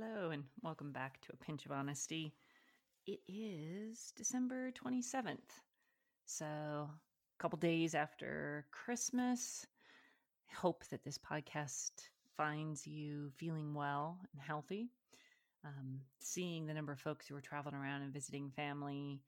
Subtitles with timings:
[0.00, 2.32] Hello, and welcome back to A Pinch of Honesty.
[3.04, 5.60] It is December 27th.
[6.24, 6.88] So, a
[7.38, 9.66] couple days after Christmas.
[10.48, 11.90] I hope that this podcast
[12.36, 14.90] finds you feeling well and healthy.
[15.64, 19.20] Um, seeing the number of folks who are traveling around and visiting family,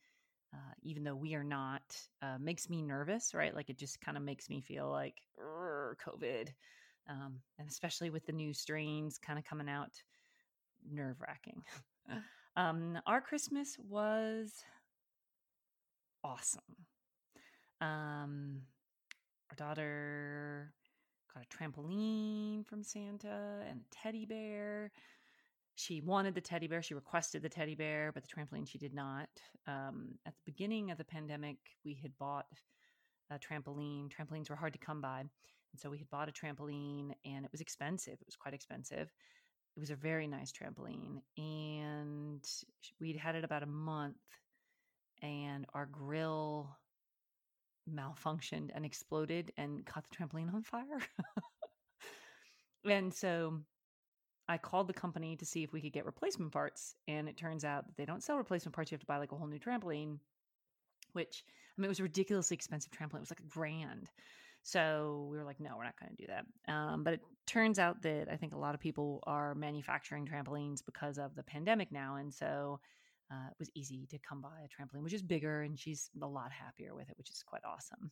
[0.54, 3.56] uh, even though we are not, uh, makes me nervous, right?
[3.56, 6.50] Like it just kind of makes me feel like COVID.
[7.08, 10.00] Um, and especially with the new strains kind of coming out
[10.90, 11.62] nerve wracking.
[12.56, 14.52] um, our Christmas was
[16.22, 16.62] awesome.
[17.80, 18.62] Um,
[19.50, 20.72] our daughter
[21.34, 24.92] got a trampoline from Santa and a teddy bear.
[25.76, 26.82] She wanted the teddy bear.
[26.82, 29.28] She requested the teddy bear, but the trampoline she did not.
[29.66, 32.46] Um, at the beginning of the pandemic, we had bought
[33.30, 34.10] a trampoline.
[34.10, 35.20] Trampolines were hard to come by.
[35.20, 38.14] And so we had bought a trampoline and it was expensive.
[38.14, 39.10] It was quite expensive
[39.76, 42.46] it was a very nice trampoline and
[43.00, 44.16] we'd had it about a month
[45.22, 46.76] and our grill
[47.88, 51.00] malfunctioned and exploded and caught the trampoline on fire.
[52.84, 53.60] And so
[54.48, 57.64] i called the company to see if we could get replacement parts and it turns
[57.64, 59.60] out that they don't sell replacement parts you have to buy like a whole new
[59.60, 60.18] trampoline
[61.12, 64.10] which i mean it was ridiculously expensive trampoline it was like a grand
[64.62, 66.72] so we were like, no, we're not going to do that.
[66.72, 70.84] Um, but it turns out that I think a lot of people are manufacturing trampolines
[70.84, 72.16] because of the pandemic now.
[72.16, 72.80] And so
[73.30, 76.26] uh, it was easy to come by a trampoline, which is bigger, and she's a
[76.26, 78.10] lot happier with it, which is quite awesome.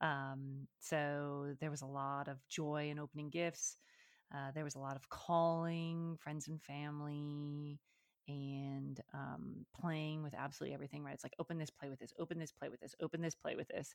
[0.00, 3.76] Um, so there was a lot of joy in opening gifts.
[4.34, 7.80] Uh, there was a lot of calling friends and family
[8.28, 11.14] and um, playing with absolutely everything, right?
[11.14, 13.56] It's like, open this, play with this, open this, play with this, open this, play
[13.56, 13.94] with this.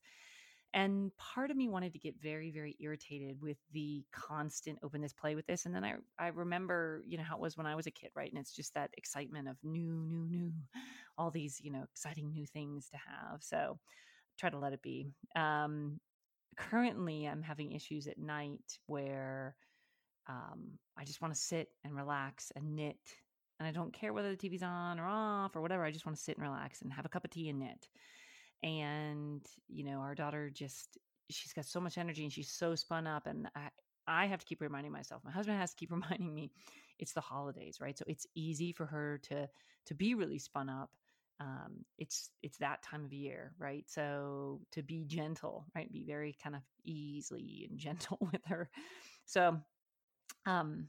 [0.75, 5.13] And part of me wanted to get very, very irritated with the constant open this,
[5.13, 5.65] play with this.
[5.65, 8.09] And then I, I remember, you know, how it was when I was a kid,
[8.13, 8.29] right?
[8.29, 10.51] And it's just that excitement of new, new, new,
[11.17, 13.41] all these, you know, exciting new things to have.
[13.41, 13.79] So
[14.37, 15.13] try to let it be.
[15.33, 16.01] Um,
[16.57, 19.55] currently, I'm having issues at night where
[20.27, 22.97] um, I just want to sit and relax and knit.
[23.61, 25.85] And I don't care whether the TV's on or off or whatever.
[25.85, 27.87] I just want to sit and relax and have a cup of tea and knit
[28.63, 30.97] and you know our daughter just
[31.29, 33.69] she's got so much energy and she's so spun up and i
[34.07, 36.51] i have to keep reminding myself my husband has to keep reminding me
[36.99, 37.97] it's the holidays right?
[37.97, 39.49] So it's easy for her to
[39.87, 40.91] to be really spun up
[41.41, 43.83] um it's it's that time of year right?
[43.89, 45.91] So to be gentle right?
[45.91, 48.69] Be very kind of easily and gentle with her.
[49.25, 49.59] So
[50.45, 50.87] um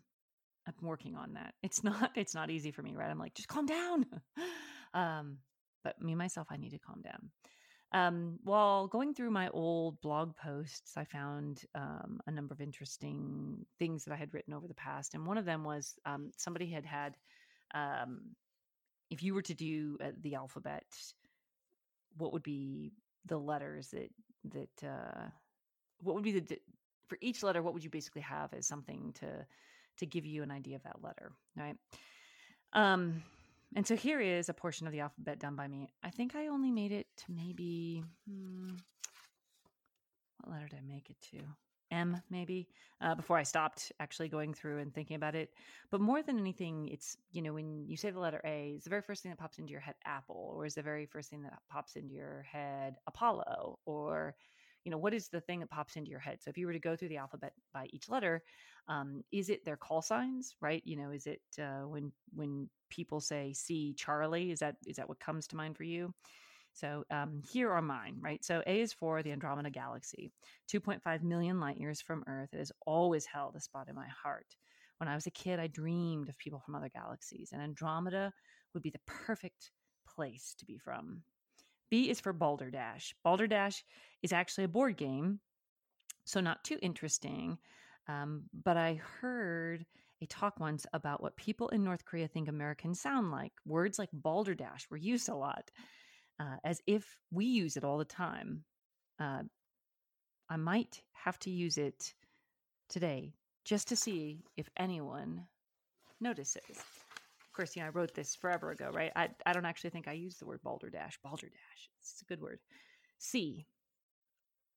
[0.67, 1.55] i'm working on that.
[1.63, 3.11] It's not it's not easy for me right?
[3.11, 4.07] I'm like just calm down.
[4.95, 5.39] Um
[5.87, 7.31] but me myself i need to calm down
[7.93, 13.65] um, while going through my old blog posts, I found um, a number of interesting
[13.79, 15.15] things that I had written over the past.
[15.15, 17.17] And one of them was um, somebody had had,
[17.75, 18.21] um,
[19.11, 20.85] if you were to do uh, the alphabet,
[22.17, 22.93] what would be
[23.25, 24.11] the letters that,
[24.53, 25.29] that, uh,
[26.03, 26.59] what would be the,
[27.09, 29.47] for each letter, what would you basically have as something to,
[29.99, 31.77] to give you an idea of that letter, right?
[32.73, 33.23] Um,
[33.75, 35.89] and so here is a portion of the alphabet done by me.
[36.03, 38.71] I think I only made it to maybe, hmm,
[40.41, 41.39] what letter did I make it to?
[41.93, 42.69] M, maybe,
[43.01, 45.51] uh, before I stopped actually going through and thinking about it.
[45.91, 48.91] But more than anything, it's, you know, when you say the letter A, is the
[48.91, 51.43] very first thing that pops into your head Apple, or is the very first thing
[51.43, 54.35] that pops into your head Apollo, or,
[54.87, 56.39] you know, what is the thing that pops into your head?
[56.41, 58.45] So if you were to go through the alphabet by each letter,
[58.87, 60.81] um, is it their call signs, right?
[60.85, 64.53] You know, is it uh, when when people say "see Charlie"?
[64.53, 66.15] Is that is that what comes to mind for you?
[66.73, 68.45] So um, here are mine, right?
[68.45, 70.31] So A is for the Andromeda Galaxy,
[70.71, 72.51] 2.5 million light years from Earth.
[72.53, 74.55] It has always held a spot in my heart.
[74.99, 78.33] When I was a kid, I dreamed of people from other galaxies, and Andromeda
[78.73, 79.73] would be the perfect
[80.07, 81.23] place to be from.
[81.91, 83.15] B is for Balderdash.
[83.25, 83.85] Balderdash
[84.23, 85.41] is actually a board game,
[86.25, 87.59] so not too interesting,
[88.09, 89.87] um, but I heard
[90.23, 93.53] a talk once about what people in North Korea think Americans sound like.
[93.67, 95.71] Words like balderdash were used a lot,
[96.41, 98.65] uh, as if we use it all the time.
[99.21, 99.43] Uh,
[100.49, 102.15] I might have to use it
[102.89, 103.35] today
[103.65, 105.47] just to see if anyone
[106.21, 106.63] notices.
[107.57, 109.11] Course, you know, I wrote this forever ago, right?
[109.17, 111.19] I, I don't actually think I use the word balderdash.
[111.25, 111.91] Balderdash.
[112.03, 112.59] It's a good word.
[113.19, 113.65] C.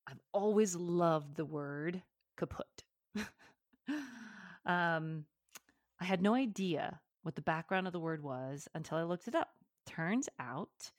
[0.08, 2.02] I've always loved the word
[2.38, 2.84] kaput.
[4.66, 5.26] um,
[6.00, 9.36] I had no idea what the background of the word was until I looked it
[9.36, 9.50] up.
[9.86, 10.92] Turns out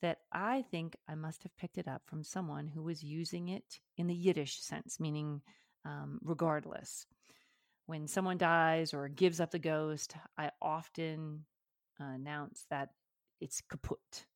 [0.00, 3.80] that I think I must have picked it up from someone who was using it
[3.96, 5.42] in the Yiddish sense, meaning
[5.84, 7.06] um, regardless.
[7.88, 11.46] When someone dies or gives up the ghost, I often
[11.98, 12.90] uh, announce that
[13.40, 14.26] it's kaput.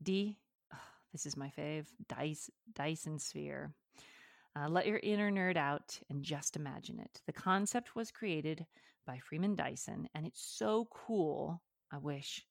[0.00, 0.38] D,
[0.72, 0.78] oh,
[1.10, 3.74] this is my fave, Dice, Dyson sphere.
[4.56, 7.20] Uh, let your inner nerd out and just imagine it.
[7.26, 8.64] The concept was created
[9.04, 11.60] by Freeman Dyson, and it's so cool.
[11.92, 12.46] I wish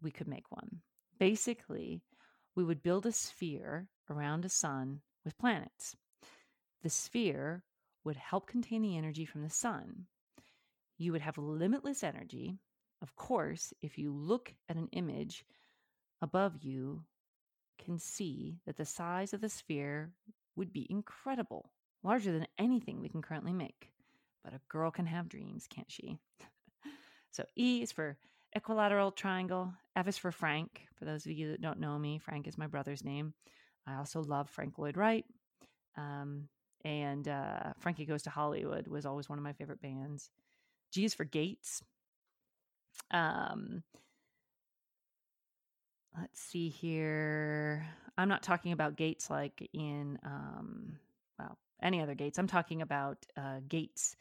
[0.00, 0.80] we could make one.
[1.20, 2.00] Basically,
[2.56, 5.94] we would build a sphere around a sun with planets.
[6.82, 7.64] The sphere
[8.04, 10.06] would help contain the energy from the sun.
[10.98, 12.58] You would have limitless energy.
[13.00, 15.44] Of course, if you look at an image
[16.20, 17.04] above you,
[17.84, 20.12] can see that the size of the sphere
[20.56, 21.72] would be incredible,
[22.02, 23.90] larger than anything we can currently make.
[24.44, 26.18] But a girl can have dreams, can't she?
[27.30, 28.16] so E is for
[28.54, 29.72] equilateral triangle.
[29.96, 30.82] F is for Frank.
[30.94, 33.34] For those of you that don't know me, Frank is my brother's name.
[33.86, 35.24] I also love Frank Lloyd Wright.
[35.96, 36.48] Um,
[36.84, 40.30] and uh, Frankie Goes to Hollywood was always one of my favorite bands.
[40.92, 41.82] G is for Gates.
[43.10, 43.82] Um,
[46.18, 47.86] let's see here.
[48.18, 50.98] I'm not talking about Gates like in, um,
[51.38, 52.38] well, any other Gates.
[52.38, 54.16] I'm talking about uh, Gates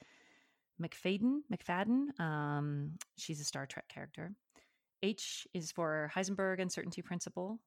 [0.81, 1.42] McFadden.
[1.54, 2.19] McFadden.
[2.19, 4.31] Um, she's a Star Trek character.
[5.04, 7.60] H is for Heisenberg uncertainty principle.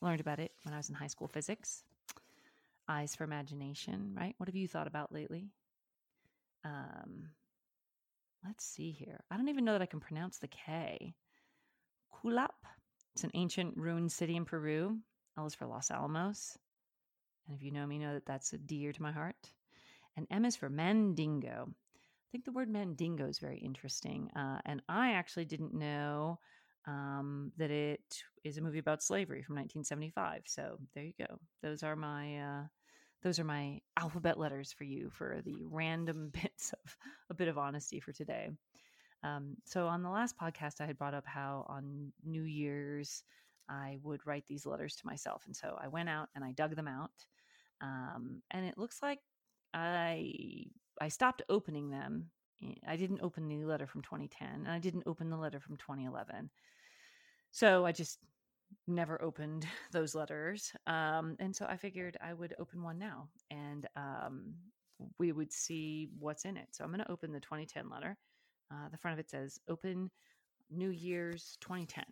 [0.00, 1.82] Learned about it when I was in high school physics.
[2.88, 4.34] Eyes for imagination, right?
[4.38, 5.50] What have you thought about lately?
[6.64, 7.28] Um,
[8.44, 9.24] let's see here.
[9.30, 11.14] I don't even know that I can pronounce the K.
[12.12, 12.48] Kuelap.
[13.14, 14.98] It's an ancient ruined city in Peru.
[15.36, 16.56] L is for Los Alamos.
[17.46, 19.50] And if you know me, know that that's a dear to my heart.
[20.16, 21.68] And M is for Mandingo.
[21.68, 24.30] I think the word Mandingo is very interesting.
[24.36, 26.38] Uh, and I actually didn't know
[27.48, 30.42] um, that it is a movie about slavery from 1975.
[30.46, 31.38] So there you go.
[31.62, 32.62] Those are my uh,
[33.22, 36.96] those are my alphabet letters for you for the random bits of
[37.30, 38.50] a bit of honesty for today.
[39.24, 43.24] Um, so on the last podcast, I had brought up how on New Year's
[43.68, 46.76] I would write these letters to myself, and so I went out and I dug
[46.76, 47.10] them out,
[47.80, 49.18] um, and it looks like
[49.74, 50.64] I
[51.00, 52.30] I stopped opening them.
[52.86, 56.50] I didn't open the letter from 2010, and I didn't open the letter from 2011.
[57.50, 58.18] So I just
[58.86, 60.72] never opened those letters.
[60.86, 64.54] Um, and so I figured I would open one now and um,
[65.18, 66.68] we would see what's in it.
[66.72, 68.16] So I'm going to open the 2010 letter.
[68.70, 70.10] Uh, the front of it says Open
[70.70, 72.04] New Year's 2010.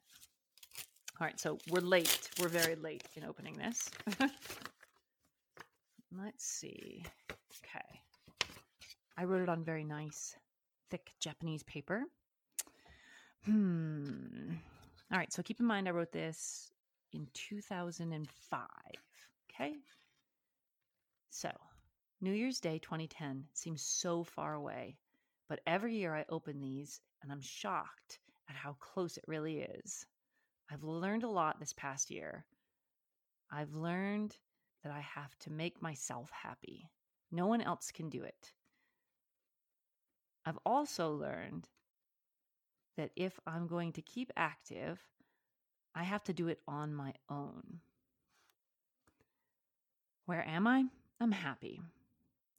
[1.18, 2.30] All right, so we're late.
[2.40, 3.90] We're very late in opening this.
[6.12, 7.04] Let's see.
[7.30, 8.00] Okay.
[9.16, 10.36] I wrote it on very nice,
[10.90, 12.04] thick Japanese paper.
[13.44, 14.56] Hmm.
[15.12, 16.72] All right, so keep in mind I wrote this
[17.12, 18.66] in 2005.
[19.50, 19.74] Okay.
[21.30, 21.50] So,
[22.20, 24.96] New Year's Day 2010 seems so far away,
[25.48, 28.18] but every year I open these and I'm shocked
[28.48, 30.06] at how close it really is.
[30.70, 32.44] I've learned a lot this past year.
[33.50, 34.36] I've learned
[34.82, 36.90] that I have to make myself happy.
[37.30, 38.52] No one else can do it.
[40.44, 41.68] I've also learned
[42.96, 45.00] that if I'm going to keep active,
[45.94, 47.80] I have to do it on my own.
[50.26, 50.84] Where am I?
[51.20, 51.80] I'm happy.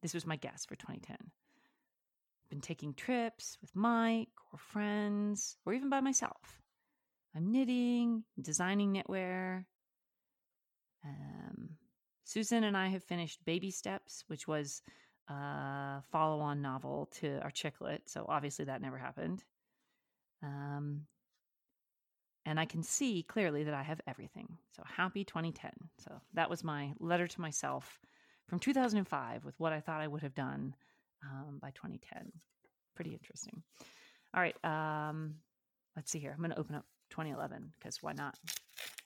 [0.02, 1.18] This was my guess for 2010.
[1.20, 6.62] I've been taking trips with Mike or friends or even by myself.
[7.36, 9.66] I'm knitting, designing knitwear.
[11.06, 11.70] Um,
[12.24, 14.82] Susan and I have finished Baby Steps, which was
[15.30, 18.10] a follow on novel to our chicklet.
[18.10, 19.44] So obviously that never happened.
[20.44, 21.02] Um,
[22.46, 24.48] and I can see clearly that I have everything.
[24.76, 25.72] So happy 2010.
[26.00, 28.00] So that was my letter to myself
[28.48, 30.74] from 2005 with what I thought I would have done
[31.24, 32.32] um, by 2010.
[32.96, 33.62] Pretty interesting.
[34.34, 34.56] All right.
[34.64, 35.36] Um,
[35.96, 36.32] let's see here.
[36.32, 38.38] I'm going to open up 2011 because why not?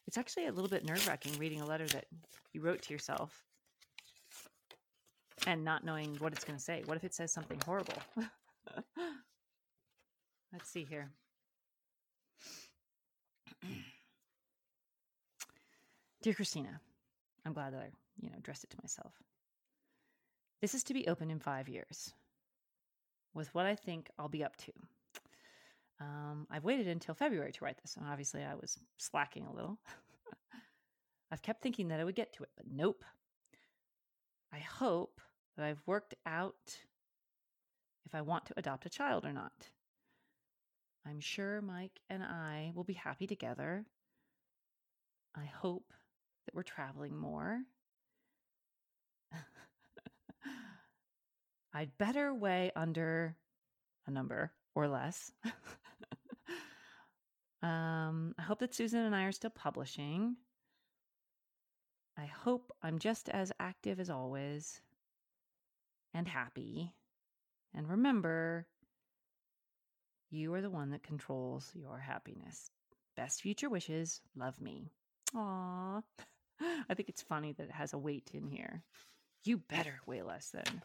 [0.07, 2.05] It's actually a little bit nerve wracking reading a letter that
[2.53, 3.43] you wrote to yourself
[5.47, 6.83] and not knowing what it's going to say.
[6.85, 7.97] What if it says something horrible?
[10.53, 11.09] let's see here.
[16.21, 16.79] Dear Christina,
[17.45, 17.89] I'm glad that I,
[18.21, 19.13] you know, addressed it to myself.
[20.61, 22.13] This is to be open in five years
[23.33, 24.71] with what I think I'll be up to.
[25.99, 29.79] Um, I've waited until February to write this, and obviously I was slacking a little.
[31.31, 33.03] I've kept thinking that I would get to it, but nope.
[34.53, 35.21] I hope
[35.57, 36.77] that I've worked out
[38.05, 39.69] if I want to adopt a child or not.
[41.07, 43.85] I'm sure Mike and I will be happy together.
[45.35, 45.93] I hope
[46.45, 47.61] that we're traveling more.
[51.73, 53.35] I'd better weigh under
[54.07, 55.31] a number or less.
[57.61, 60.35] um, I hope that Susan and I are still publishing.
[62.17, 64.81] I hope I'm just as active as always
[66.13, 66.93] and happy.
[67.73, 68.67] And remember,
[70.29, 72.69] you are the one that controls your happiness.
[73.15, 74.21] Best future wishes.
[74.35, 74.91] Love me.
[75.35, 76.01] Aw.
[76.89, 78.83] I think it's funny that it has a weight in here.
[79.43, 80.81] You better weigh less then.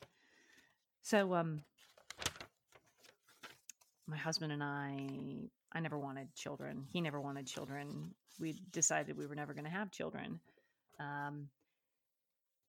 [1.02, 1.62] So, um,
[4.06, 6.86] my husband and I, I never wanted children.
[6.92, 8.14] He never wanted children.
[8.40, 10.40] We decided we were never going to have children.
[11.00, 11.48] Um,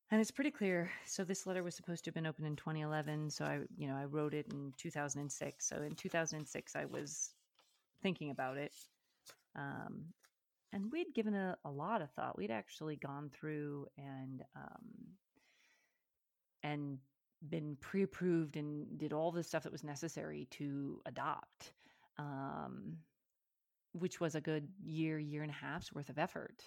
[0.09, 0.89] and it's pretty clear.
[1.05, 3.29] So this letter was supposed to have been opened in 2011.
[3.29, 5.67] So I, you know, I wrote it in 2006.
[5.67, 7.31] So in 2006, I was
[8.01, 8.73] thinking about it.
[9.55, 10.05] Um,
[10.73, 12.37] and we'd given a, a lot of thought.
[12.37, 14.85] We'd actually gone through and, um,
[16.63, 16.97] and
[17.49, 21.73] been pre-approved and did all the stuff that was necessary to adopt.
[22.17, 22.97] Um,
[23.93, 26.63] which was a good year, year and a half's worth of effort.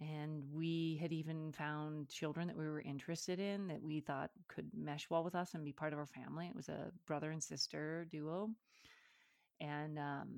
[0.00, 4.68] And we had even found children that we were interested in that we thought could
[4.76, 6.46] mesh well with us and be part of our family.
[6.46, 8.50] It was a brother and sister duo.
[9.60, 10.28] And, um,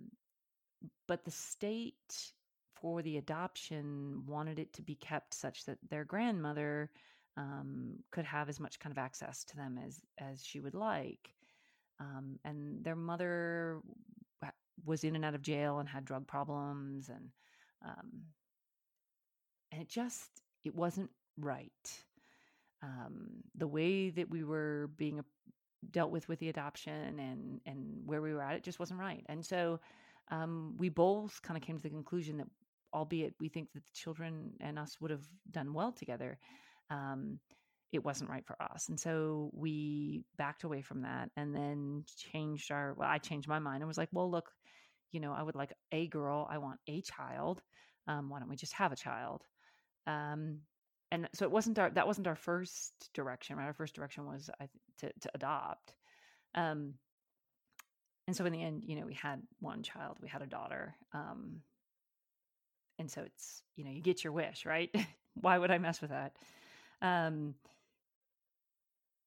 [1.08, 2.32] but the state
[2.80, 6.90] for the adoption wanted it to be kept such that their grandmother
[7.36, 11.34] um, could have as much kind of access to them as as she would like.
[12.00, 13.80] Um, and their mother
[14.84, 17.30] was in and out of jail and had drug problems and
[17.84, 18.22] um,
[19.72, 22.02] and it just it wasn't right.
[22.82, 25.24] Um, the way that we were being
[25.90, 29.24] dealt with with the adoption and and where we were at, it just wasn't right.
[29.28, 29.80] And so
[30.30, 32.48] um, we both kind of came to the conclusion that,
[32.92, 36.38] albeit we think that the children and us would have done well together,
[36.90, 37.38] um,
[37.92, 38.88] it wasn't right for us.
[38.88, 42.94] And so we backed away from that and then changed our.
[42.94, 44.50] Well, I changed my mind and was like, well, look,
[45.10, 46.46] you know, I would like a girl.
[46.50, 47.62] I want a child.
[48.06, 49.42] Um, why don't we just have a child?
[50.06, 50.60] Um,
[51.10, 53.56] and so it wasn't our that wasn't our first direction.
[53.56, 54.68] Right, our first direction was I,
[54.98, 55.94] to to adopt.
[56.54, 56.94] Um,
[58.26, 60.18] and so in the end, you know, we had one child.
[60.20, 60.94] We had a daughter.
[61.14, 61.62] Um,
[62.98, 64.94] and so it's you know you get your wish, right?
[65.34, 66.36] Why would I mess with that?
[67.00, 67.54] Um,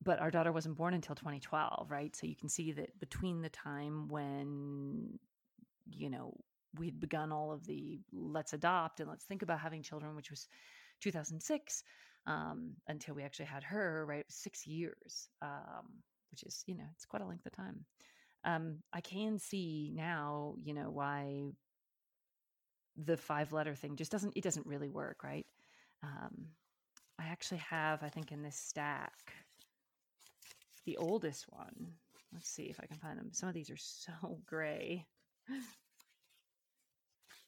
[0.04, 2.16] but our daughter wasn't born until 2012, right?
[2.16, 5.20] So you can see that between the time when
[5.90, 6.36] you know
[6.78, 10.48] we'd begun all of the let's adopt and let's think about having children, which was
[11.02, 11.84] 2006,
[12.28, 14.26] um, until we actually had her, right?
[14.30, 15.88] Six years, um,
[16.32, 17.86] which is, you know, it's quite a length of time.
[18.44, 21.52] Um, I can see now, you know, why
[22.98, 25.46] the five letter thing just doesn't, it doesn't really work, right?
[26.04, 26.48] Um,
[27.20, 29.14] I actually have, I think, in this stack,
[30.86, 31.94] the oldest one.
[32.34, 33.30] Let's see if I can find them.
[33.32, 35.06] Some of these are so gray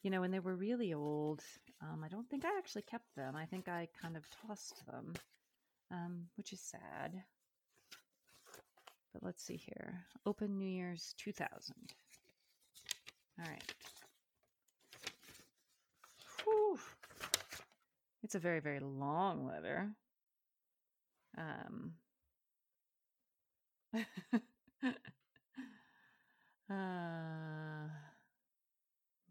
[0.04, 1.42] you know, when they were really old,
[1.82, 3.36] um, I don't think I actually kept them.
[3.36, 5.14] I think I kind of tossed them,
[5.92, 7.24] um, which is sad.
[9.14, 10.04] But let's see here.
[10.26, 11.74] Open New Year's 2000.
[13.40, 13.64] All right.
[16.44, 16.80] Whew.
[18.24, 19.90] It's a very, very long letter.
[21.38, 21.94] Um,
[26.70, 27.90] uh,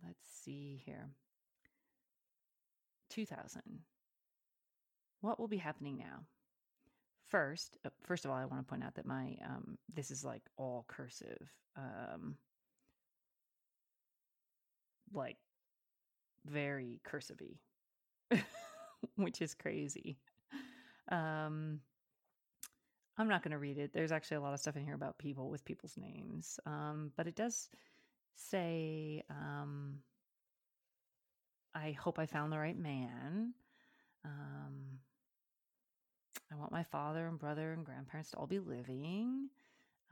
[0.04, 1.08] let's see here.
[3.10, 3.62] 2000.
[5.20, 6.24] What will be happening now?
[7.28, 10.24] First, uh, first of all, I want to point out that my um, this is
[10.24, 12.36] like all cursive, um,
[15.14, 15.38] like
[16.46, 17.58] very cursivey,
[19.16, 20.18] which is crazy.
[21.10, 21.80] Um,
[23.18, 23.92] I'm not going to read it.
[23.92, 27.26] There's actually a lot of stuff in here about people with people's names, um, but
[27.26, 27.68] it does
[28.34, 29.98] say, um,
[31.74, 33.54] I hope I found the right man.
[34.24, 34.98] Um,
[36.50, 39.48] I want my father and brother and grandparents to all be living.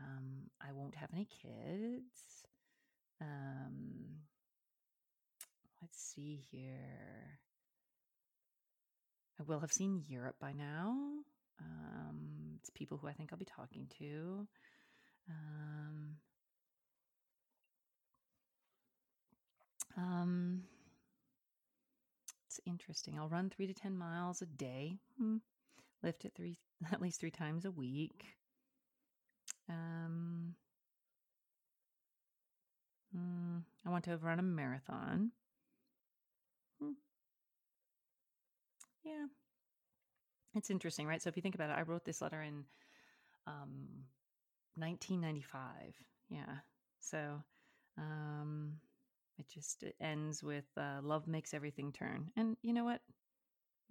[0.01, 2.45] Um, I won't have any kids.
[3.21, 4.21] Um,
[5.81, 7.39] let's see here.
[9.39, 10.95] I will have seen Europe by now.
[11.61, 14.47] Um, it's people who I think I'll be talking to.
[15.29, 16.17] Um,
[19.97, 20.63] Um,
[22.47, 23.19] it's interesting.
[23.19, 25.37] I'll run three to 10 miles a day, hmm.
[26.03, 26.57] lift it three,
[26.93, 28.25] at least three times a week.
[29.69, 30.55] Um,
[33.15, 33.59] hmm.
[33.87, 35.33] I want to run a marathon.
[39.05, 39.27] Yeah.
[40.55, 41.23] It's interesting, right?
[41.23, 42.65] So if you think about it, I wrote this letter in
[43.47, 44.05] um,
[44.77, 45.95] 1995.
[46.29, 46.57] Yeah.
[47.01, 47.43] So
[47.99, 48.75] um,
[49.39, 52.31] it just it ends with uh, love makes everything turn.
[52.37, 53.01] And you know what?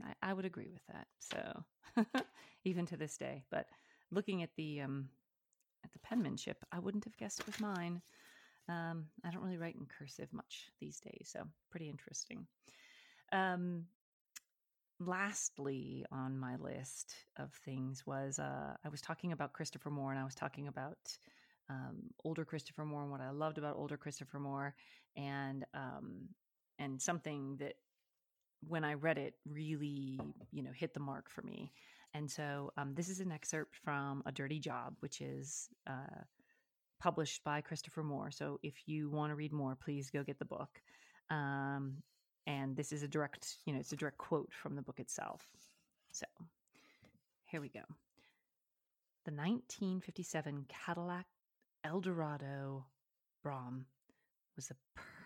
[0.03, 1.07] I, I would agree with that.
[1.19, 2.23] So
[2.65, 3.67] even to this day, but
[4.11, 5.09] looking at the um,
[5.85, 8.01] at the penmanship, I wouldn't have guessed with mine.
[8.69, 12.47] Um, I don't really write in cursive much these days, so pretty interesting.
[13.31, 13.85] Um,
[14.99, 20.19] lastly on my list of things was uh, I was talking about Christopher Moore and
[20.19, 20.97] I was talking about
[21.69, 24.75] um, older Christopher Moore and what I loved about older Christopher Moore
[25.15, 26.27] and um,
[26.79, 27.75] and something that
[28.67, 30.19] when I read it really
[30.51, 31.71] you know hit the mark for me.
[32.13, 36.23] And so um, this is an excerpt from A Dirty Job, which is uh,
[36.99, 38.31] published by Christopher Moore.
[38.31, 40.81] So if you want to read more, please go get the book.
[41.29, 41.97] Um,
[42.47, 45.47] and this is a direct, you know, it's a direct quote from the book itself.
[46.11, 46.25] So
[47.45, 47.81] here we go.
[49.25, 51.25] The 1957 Cadillac
[51.83, 52.85] Eldorado
[53.43, 53.85] Brougham
[54.55, 54.75] was a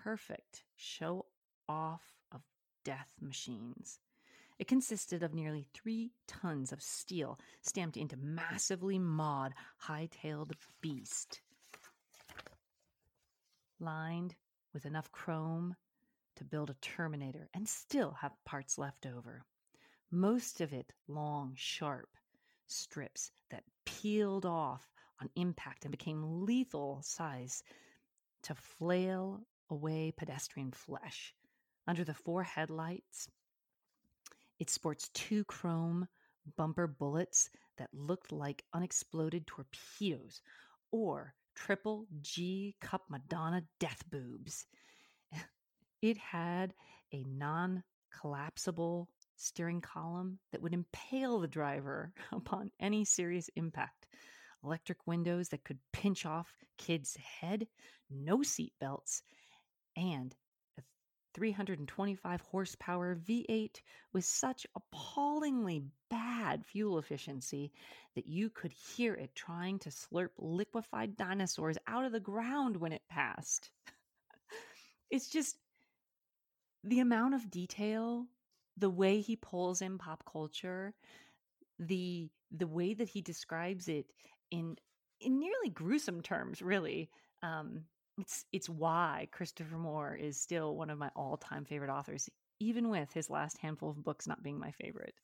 [0.04, 1.26] perfect show
[1.68, 2.02] off
[2.32, 2.42] of
[2.84, 4.00] death machines.
[4.60, 11.42] It consisted of nearly three tons of steel stamped into massively mawed, high tailed beast,
[13.80, 14.36] lined
[14.74, 15.76] with enough chrome
[16.36, 19.44] to build a Terminator and still have parts left over.
[20.12, 22.10] Most of it long, sharp
[22.68, 24.88] strips that peeled off
[25.22, 27.64] on impact and became lethal size
[28.44, 31.34] to flail away pedestrian flesh.
[31.88, 33.28] Under the four headlights,
[34.60, 36.08] it sports two chrome
[36.58, 40.42] bumper bullets that looked like unexploded torpedoes
[40.92, 44.66] or triple G Cup Madonna death boobs.
[46.04, 46.74] It had
[47.14, 47.82] a non
[48.12, 49.08] collapsible
[49.38, 54.08] steering column that would impale the driver upon any serious impact.
[54.66, 57.68] Electric windows that could pinch off kids' head,
[58.10, 59.24] no seat belts,
[59.96, 60.36] and
[60.78, 60.82] a
[61.36, 63.80] 325 horsepower V8
[64.12, 67.72] with such appallingly bad fuel efficiency
[68.16, 72.92] that you could hear it trying to slurp liquefied dinosaurs out of the ground when
[72.92, 73.72] it passed.
[75.10, 75.56] it's just
[76.84, 78.26] the amount of detail,
[78.78, 80.94] the way he pulls in pop culture,
[81.80, 84.06] the the way that he describes it
[84.52, 84.76] in
[85.20, 87.10] in nearly gruesome terms, really.
[87.42, 87.86] Um,
[88.20, 92.90] it's it's why Christopher Moore is still one of my all time favorite authors, even
[92.90, 95.16] with his last handful of books not being my favorite.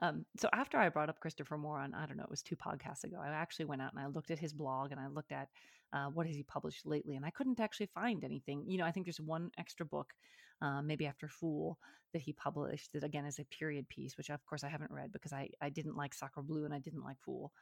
[0.00, 2.56] Um, so after I brought up Christopher Moore on, I don't know, it was two
[2.56, 5.32] podcasts ago, I actually went out and I looked at his blog and I looked
[5.32, 5.48] at
[5.92, 8.64] uh, what has he published lately, and I couldn't actually find anything.
[8.66, 10.12] You know, I think there's one extra book,
[10.60, 11.78] uh, maybe after Fool,
[12.12, 15.12] that he published that again is a period piece, which of course I haven't read
[15.12, 17.52] because I I didn't like Sacré Bleu and I didn't like Fool.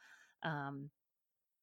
[0.43, 0.89] Um,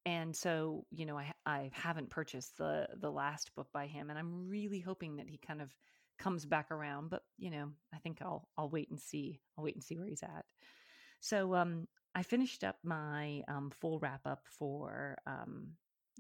[0.07, 4.19] and so you know I I haven't purchased the the last book by him, and
[4.19, 5.71] I'm really hoping that he kind of
[6.19, 7.11] comes back around.
[7.11, 9.41] But you know, I think I'll I'll wait and see.
[9.57, 10.45] I'll wait and see where he's at.
[11.21, 15.69] So um, I finished up my um, full wrap up for um,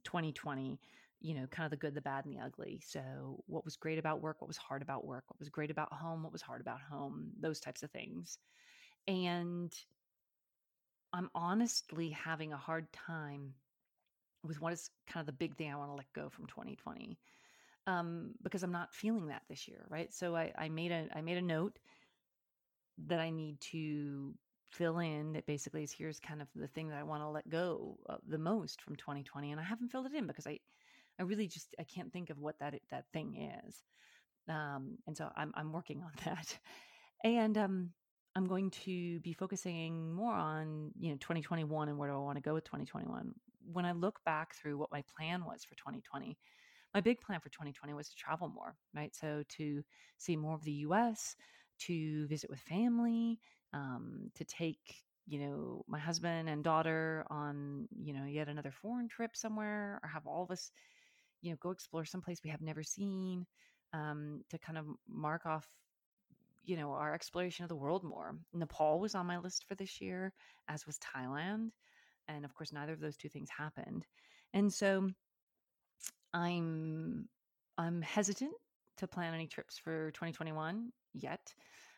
[0.04, 0.78] 2020.
[1.20, 2.82] You know, kind of the good, the bad, and the ugly.
[2.84, 4.42] So, what was great about work?
[4.42, 5.24] What was hard about work?
[5.28, 6.22] What was great about home?
[6.22, 7.30] What was hard about home?
[7.40, 8.36] Those types of things.
[9.08, 9.72] And
[11.14, 13.54] I'm honestly having a hard time
[14.42, 17.18] with what is kind of the big thing I want to let go from 2020
[17.86, 20.12] um, because I'm not feeling that this year, right?
[20.12, 21.78] So I, I made a I made a note
[23.06, 24.34] that I need to
[24.70, 27.48] fill in that basically is here's kind of the thing that I want to let
[27.48, 30.58] go the most from 2020, and I haven't filled it in because I
[31.18, 33.82] I really just I can't think of what that that thing is,
[34.48, 36.58] um, and so I'm I'm working on that,
[37.22, 37.90] and um,
[38.34, 42.36] I'm going to be focusing more on you know 2021 and where do I want
[42.36, 43.34] to go with 2021.
[43.72, 46.36] When I look back through what my plan was for 2020
[46.94, 49.14] my big plan for 2020 was to travel more, right?
[49.14, 49.82] So to
[50.18, 51.36] see more of the US,
[51.80, 53.40] to visit with family,
[53.72, 59.08] um, to take, you know, my husband and daughter on, you know, yet another foreign
[59.08, 60.70] trip somewhere, or have all of us,
[61.42, 63.46] you know, go explore someplace we have never seen,
[63.92, 65.66] um, to kind of mark off
[66.64, 70.00] you know our exploration of the world more nepal was on my list for this
[70.00, 70.32] year
[70.68, 71.70] as was thailand
[72.28, 74.06] and of course neither of those two things happened
[74.54, 75.10] and so
[76.34, 77.28] I'm
[77.78, 78.52] I'm hesitant
[78.98, 81.54] to plan any trips for 2021 yet.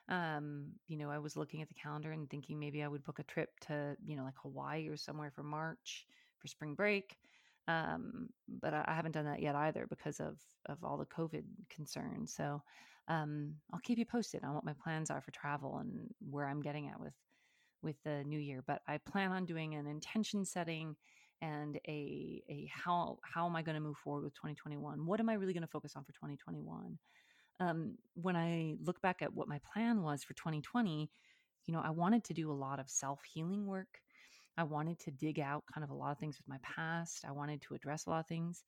[0.08, 3.18] Um, you know, I was looking at the calendar and thinking maybe I would book
[3.18, 6.06] a trip to, you know, like Hawaii or somewhere for March
[6.38, 7.16] for spring break.
[7.66, 11.44] Um, but I, I haven't done that yet either because of of all the COVID
[11.68, 12.32] concerns.
[12.32, 12.62] So
[13.08, 16.60] um, I'll keep you posted on what my plans are for travel and where I'm
[16.62, 17.14] getting at with
[17.82, 18.62] with the new year.
[18.66, 20.96] But I plan on doing an intention setting
[21.42, 25.04] and a a how how am I going to move forward with 2021?
[25.04, 26.98] What am I really going to focus on for 2021?
[27.58, 31.10] Um, when I look back at what my plan was for 2020,
[31.66, 34.00] you know, I wanted to do a lot of self healing work.
[34.58, 37.24] I wanted to dig out kind of a lot of things with my past.
[37.26, 38.64] I wanted to address a lot of things.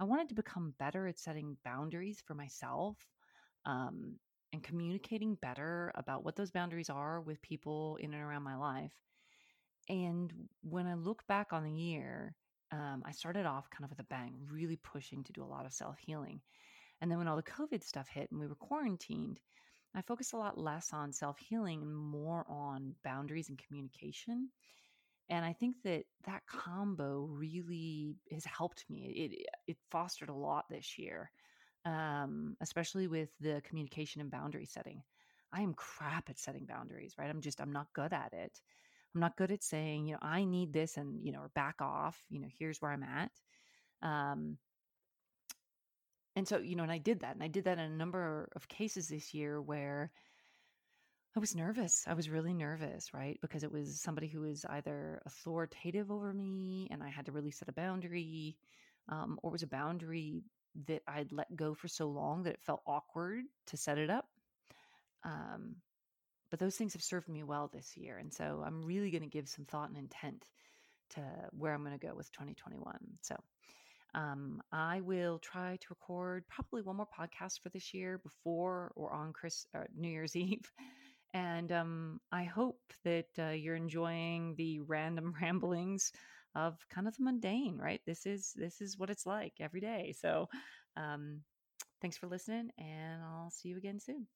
[0.00, 2.96] I wanted to become better at setting boundaries for myself
[3.64, 4.14] um,
[4.52, 8.92] and communicating better about what those boundaries are with people in and around my life.
[9.88, 12.34] And when I look back on the year,
[12.72, 15.66] um, I started off kind of with a bang, really pushing to do a lot
[15.66, 16.40] of self healing.
[17.00, 19.40] And then when all the COVID stuff hit and we were quarantined,
[19.94, 24.50] I focused a lot less on self healing and more on boundaries and communication.
[25.28, 29.06] And I think that that combo really has helped me.
[29.08, 31.30] It it fostered a lot this year,
[31.84, 35.02] um, especially with the communication and boundary setting.
[35.52, 37.30] I am crap at setting boundaries, right?
[37.30, 38.60] I'm just I'm not good at it.
[39.16, 41.76] I'm not good at saying, you know, I need this and, you know, or back
[41.80, 43.30] off, you know, here's where I'm at.
[44.02, 44.58] Um,
[46.36, 47.34] and so, you know, and I did that.
[47.34, 50.10] And I did that in a number of cases this year where
[51.34, 52.04] I was nervous.
[52.06, 53.38] I was really nervous, right?
[53.40, 57.50] Because it was somebody who was either authoritative over me and I had to really
[57.50, 58.58] set a boundary,
[59.08, 60.42] um, or was a boundary
[60.88, 64.28] that I'd let go for so long that it felt awkward to set it up.
[65.24, 65.76] Um,
[66.50, 68.18] but those things have served me well this year.
[68.18, 70.44] And so I'm really going to give some thought and intent
[71.10, 71.20] to
[71.52, 72.96] where I'm going to go with 2021.
[73.22, 73.36] So
[74.14, 79.12] um, I will try to record probably one more podcast for this year before or
[79.12, 80.70] on Chris uh, New Year's Eve.
[81.34, 86.12] And um, I hope that uh, you're enjoying the random ramblings
[86.54, 88.00] of kind of the mundane, right?
[88.06, 90.14] This is this is what it's like every day.
[90.18, 90.48] So,
[90.96, 91.42] um,
[92.00, 94.26] thanks for listening, and I'll see you again soon.